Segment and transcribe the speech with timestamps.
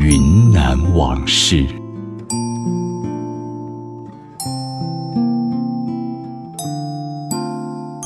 [0.00, 1.66] 云南往事。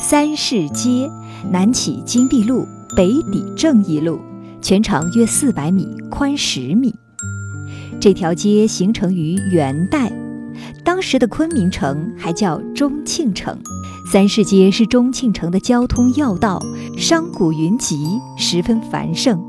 [0.01, 1.07] 三市街
[1.51, 2.65] 南起金碧路，
[2.97, 4.19] 北抵正义路，
[4.59, 6.95] 全长约四百米，宽十米。
[8.01, 10.11] 这条街形成于元代，
[10.83, 13.55] 当时的昆明城还叫中庆城。
[14.11, 16.59] 三市街是中庆城的交通要道，
[16.97, 19.39] 商贾云集，十分繁盛。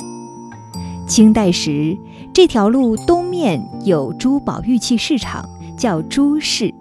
[1.06, 1.98] 清代时，
[2.34, 5.48] 这条路东面有珠宝玉器市场，
[5.78, 6.74] 叫珠市；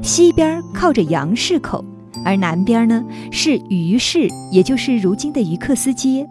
[0.00, 1.84] 西边靠着杨市口，
[2.24, 6.24] 而南边呢是鱼市，也就是如今的于克斯街。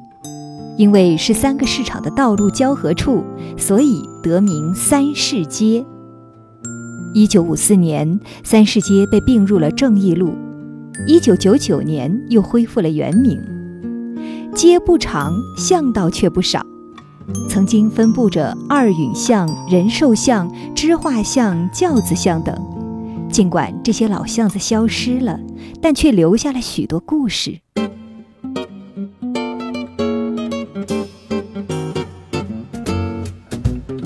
[0.77, 3.21] 因为是三个市场的道路交合处，
[3.57, 5.85] 所以得名三市街。
[7.13, 10.33] 一九五四年，三市街被并入了正义路，
[11.05, 13.38] 一九九九年又恢复了原名。
[14.55, 16.66] 街不长，巷道却不少。
[17.49, 22.55] 曾经分布着二允巷、仁寿巷、知画巷、轿子巷等。
[23.31, 25.39] 尽管这些老巷子消失了，
[25.81, 27.59] 但却留下了许多故事。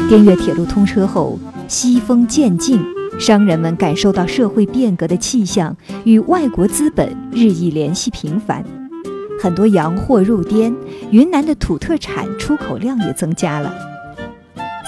[0.07, 2.79] 滇越铁路通车后，西风渐进，
[3.19, 8.63] 商人们感受到社会变革的气象，与外国资本日益联系频繁。
[9.45, 10.75] 很多洋货入滇，
[11.11, 13.71] 云南的土特产出口量也增加了。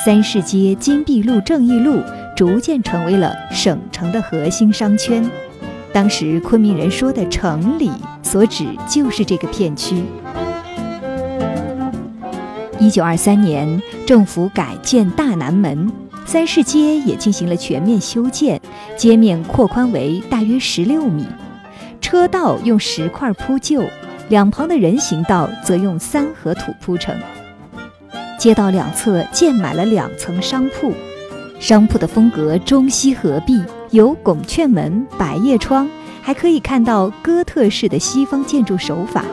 [0.04, 2.02] 三市街、金碧路、正义路
[2.36, 5.24] 逐渐成为了省城的核心商圈。
[5.94, 7.92] 当时昆明人说的“城里”，
[8.24, 10.04] 所指就是这个片区。
[12.80, 15.92] 一九二三年，政府改建大南门，
[16.26, 18.60] 三市街也进行了全面修建，
[18.98, 21.28] 街面扩宽为大约十六米，
[22.02, 23.84] 车道用石块铺就。
[24.30, 27.18] 两旁的人行道则用三合土铺成，
[28.38, 30.94] 街道两侧建满了两层商铺，
[31.62, 35.90] 商铺的风格中西合璧，有拱券门、百叶窗，
[36.22, 39.24] 还可以看到哥特式的西方建筑手法。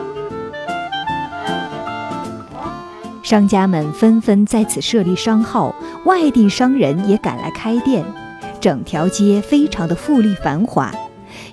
[3.21, 5.75] 商家们纷纷在此设立商号，
[6.05, 8.05] 外地商人也赶来开店，
[8.61, 10.89] 整条街非常的富丽繁华。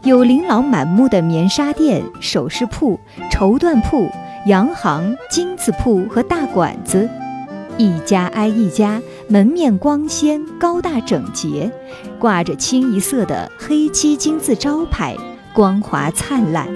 [0.04, 2.98] 有琳琅满目的棉纱店、首饰铺、
[3.30, 4.10] 绸缎铺、
[4.46, 7.08] 洋行、金子铺和大馆子，
[7.78, 11.70] 一家挨一家，门面光鲜、高大整洁，
[12.18, 15.16] 挂着清一色的黑漆金字招牌，
[15.54, 16.66] 光华灿烂。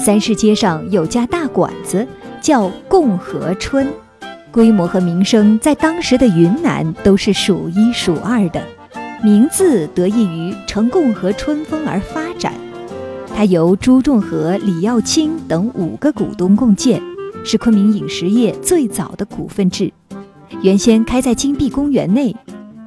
[0.00, 2.04] 三市街上有家大馆子，
[2.40, 3.86] 叫共和春，
[4.50, 8.60] 规模和名声在当时的云南都是数一数二的。
[9.24, 12.52] 名字得益于呈共和春风而发展，
[13.34, 17.00] 它由朱仲和、李耀清等五个股东共建，
[17.42, 19.90] 是昆明饮食业最早的股份制。
[20.60, 22.36] 原先开在金碧公园内，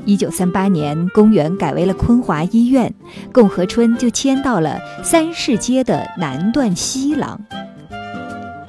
[0.05, 2.93] 一九三八年公园改为了昆华医院，
[3.33, 7.41] 共和春就迁到了三市街的南段西廊。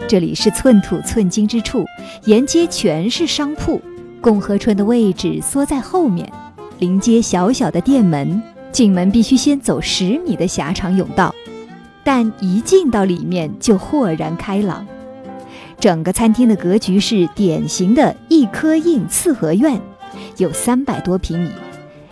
[0.09, 1.85] 这里是寸土寸金之处，
[2.25, 3.79] 沿街全是商铺，
[4.23, 6.33] 共和春的位置缩在后面。
[6.79, 8.41] 临街小小的店门，
[8.71, 11.35] 进门必须先走十米的狭长甬道，
[12.05, 14.87] 但一进到里面就豁然开朗。
[15.81, 19.81] 整个餐厅的格局是典型的一颗印四合院，
[20.37, 21.51] 有三百多平米。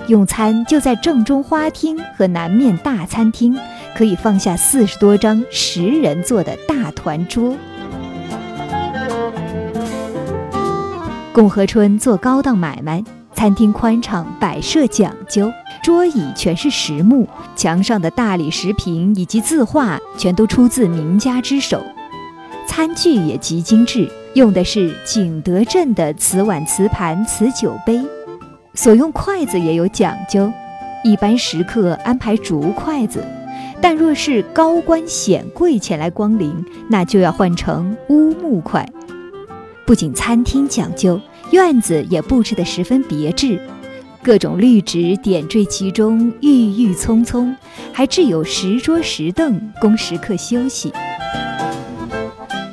[0.09, 3.57] 用餐就在正中花厅和南面大餐厅，
[3.97, 7.57] 可以放下四十多张十人座的大团桌。
[11.33, 13.03] 共和春做高档买卖。
[13.37, 15.53] 餐厅宽敞，摆设讲究，
[15.83, 21.83] 桌椅全是实木，墙上的大理石屏以及字画全都出自名家之手。
[22.67, 28.01] 餐具也极精致，用的是景德镇的瓷碗、瓷盘、瓷酒杯。
[28.73, 30.51] 所用筷子也有讲究，
[31.05, 33.23] 一般食客安排竹筷子，
[33.83, 38.89] 但若是高官显贵前来光临，那就要换成乌木筷。
[39.85, 41.21] 不仅餐厅讲究。
[41.51, 43.61] 院子也布置得十分别致，
[44.23, 46.49] 各种绿植点缀其中，郁
[46.83, 47.55] 郁葱葱，
[47.93, 50.93] 还置有石桌石凳供食客休息。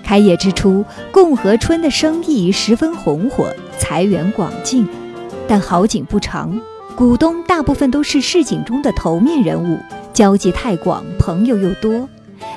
[0.04, 3.48] 开业之初，共和春的生意十分红火，
[3.78, 4.88] 财源广进。
[5.48, 6.60] 但好景不长，
[6.96, 9.78] 股东大部分都是市井中的头面人物，
[10.14, 12.10] 交际太广，朋友又多，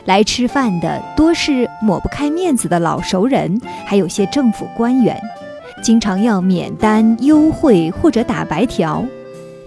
[0.07, 5.19] 来吃饭的多是抹不开面子的老熟人，还有些政府官员。
[5.87, 9.05] 经常要免单、优惠或者打白条，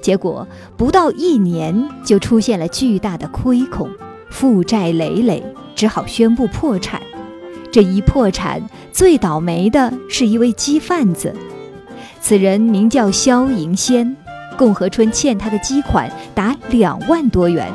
[0.01, 0.45] 结果
[0.75, 3.89] 不到一年就出现了巨大的亏空，
[4.29, 5.41] 负债累累，
[5.75, 7.01] 只好宣布破产。
[7.71, 8.61] 这一破产，
[8.91, 11.33] 最倒霉的是一位鸡贩子，
[12.19, 14.13] 此人名叫肖银仙，
[14.57, 17.71] 共和春欠他的鸡款达两万多元，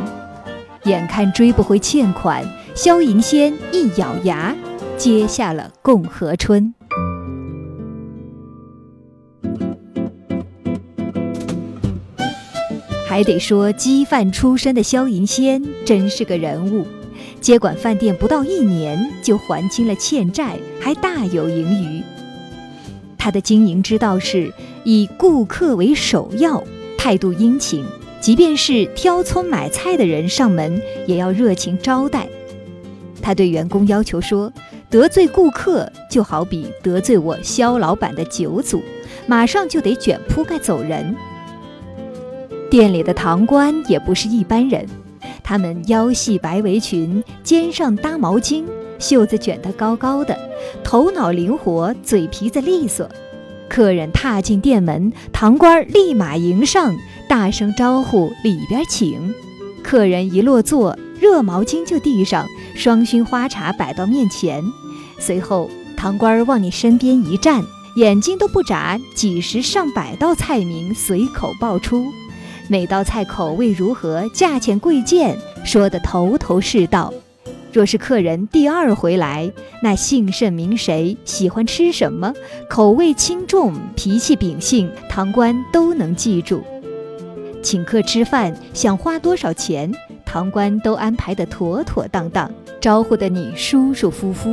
[0.82, 2.44] 眼看追不回欠款，
[2.75, 4.55] 肖银仙一咬牙，
[4.99, 6.75] 接下了共和春。
[13.14, 16.84] 还得说，鸡贩出身的萧银仙真是个人物。
[17.40, 22.02] 接管饭店不到一年，就还清了欠债，还大有盈余。
[23.16, 24.52] 他的经营之道是
[24.82, 26.61] 以顾客为首要，
[26.99, 27.84] 态度殷勤，
[28.20, 32.26] 即便是挑葱买菜的人上门，也要热情招待。
[33.22, 34.52] 他对员工要求说
[34.90, 38.82] ：“得罪顾客，就好比得罪我萧老板的九祖，
[39.28, 41.14] 马上就得卷铺盖走人。”
[42.75, 44.85] 店里的堂倌也不是一般人。
[45.44, 48.65] 他们腰系白围裙，肩上搭毛巾，
[48.99, 50.37] 袖子卷得高高的，
[50.82, 53.09] 头脑灵活，嘴皮子利索。
[53.69, 56.93] 客人踏进店门，堂倌立马迎上，
[57.29, 59.32] 大声招呼：“里边请。”
[59.81, 62.44] 客人一落座，热毛巾就递上，
[62.75, 64.61] 双熏花茶摆到面前。
[65.21, 67.62] 随后，堂倌往你身边一站，
[67.94, 72.05] 眼睛都不眨，几十上百道菜名随口报出。
[72.66, 77.12] 每道菜口味如何，价钱贵贱，说得头头是道。
[77.70, 79.52] 若是客人第二回来，
[79.82, 82.32] 那姓甚名谁，喜欢吃什么，
[82.70, 86.64] 口味轻重，脾气秉性，堂倌都能记住。
[87.62, 89.93] 请客吃饭，想花多少钱，
[90.25, 92.50] 堂倌都安排得妥妥当当，
[92.81, 94.50] 招呼得你舒舒服服。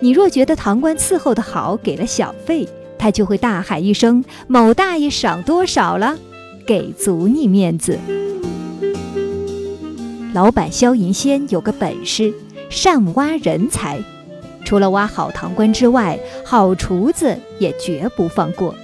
[0.00, 2.66] 你若觉得堂倌伺候得好，给了小费，
[2.98, 6.16] 他就会大喊一声：“某大爷赏多少了？”
[6.66, 7.98] 给足你面子。
[10.34, 12.32] 老板萧银仙有个本事，
[12.70, 13.98] 善挖人才。
[14.64, 18.74] 除了挖好堂倌之外，好厨子也绝不放过。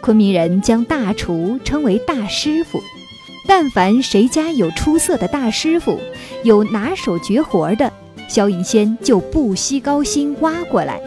[0.00, 2.80] 昆明人将大厨称为大师傅，
[3.46, 6.00] 但凡谁家有出色的大师傅，
[6.42, 7.92] 有拿手绝活的，
[8.28, 11.00] 萧银仙就不惜高薪挖过来。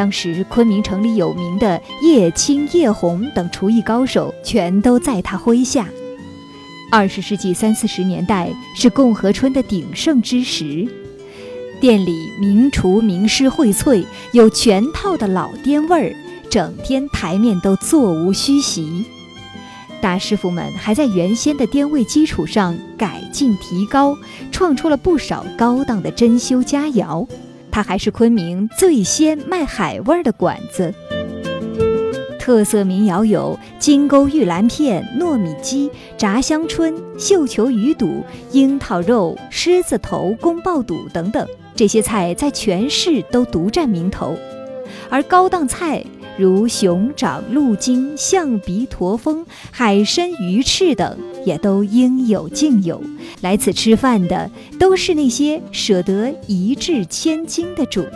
[0.00, 5.86] 当时昆明城里有名的叶青、叶红等厨艺高手，全都在他麾下。
[6.90, 10.88] 二十世纪三四十年代是共和春的鼎盛之时，
[11.82, 14.02] 店里名厨名师荟萃，
[14.32, 16.16] 有全套的老店味儿，
[16.48, 19.04] 整天台面都座无虚席。
[20.00, 24.16] 大师傅们还在原先的店味基础上改进提高，
[24.50, 27.28] 创出了不少高档的珍馐佳肴。
[27.70, 30.92] 它还是昆明最先卖海味儿的馆子，
[32.38, 41.46] 特色民谣有金钩玉兰片、糯米鸡、炸香椿、绣球鱼肚、樱桃肉、狮子头、宫爆肚等等，
[41.76, 44.36] 这些菜在全市都独占名头，
[45.08, 46.04] 而高档菜。
[46.40, 52.98] 如熊掌、鹿筋、象鼻、驼峰、海参、鱼翅等，也都应有尽有。
[53.42, 58.06] 来此吃饭的，都是那些舍得一掷千金的主。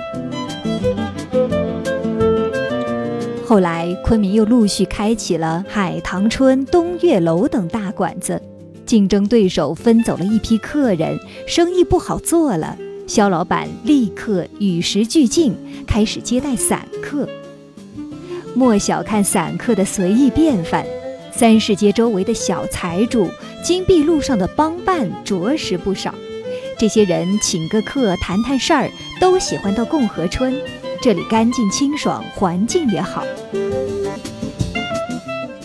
[3.46, 8.40] 后来，昆明又陆续开启了海棠春、东岳楼等大馆子，
[8.86, 12.74] 竞争对手分走了一批客人，生意不好做了。
[13.06, 15.54] 肖老板立刻与时俱进，
[15.86, 17.28] 开始接待散客。
[18.54, 20.86] 莫小看散客的随意便饭，
[21.32, 23.28] 三市街周围的小财主、
[23.64, 26.14] 金碧路上的帮办着实不少。
[26.78, 28.88] 这些人请个客、谈谈事儿，
[29.20, 30.54] 都喜欢到共和村，
[31.02, 33.24] 这里干净清爽，环境也好。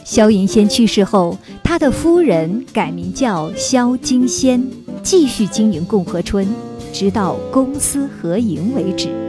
[0.03, 4.67] 萧银仙去世后，他的夫人改名叫萧金仙，
[5.03, 6.47] 继续经营共和村，
[6.91, 9.28] 直到公私合营为止。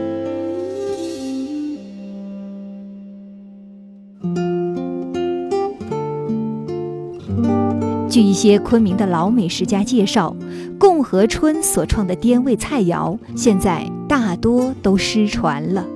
[8.11, 10.35] 据一些昆明的老美食家介绍，
[10.77, 15.87] 共和春所创的滇味菜肴，现在大多都失传了。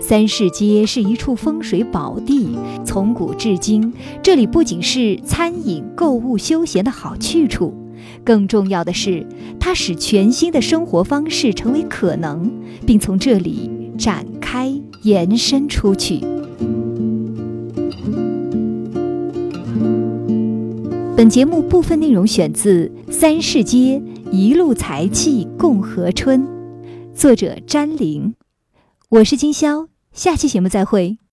[0.00, 7.74] 三市街是一处风水宝地，从古至今，这里不仅是餐饮、购物、休闲的好去处，
[8.22, 9.26] 更重要的是，
[9.58, 12.48] 它使全新的生活方式成为可能，
[12.86, 14.72] 并从这里展开
[15.02, 16.20] 延伸出去。
[21.18, 26.40] 本节目部分内容选自《三世街一路财气共和春》，
[27.12, 28.36] 作者詹玲。
[29.08, 31.18] 我是金潇，下期节目再会。